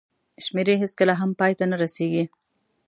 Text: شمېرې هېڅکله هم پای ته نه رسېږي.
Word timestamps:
شمېرې 0.45 0.75
هېڅکله 0.83 1.13
هم 1.19 1.31
پای 1.39 1.51
ته 1.59 1.65
نه 1.71 1.75
رسېږي. 1.81 2.23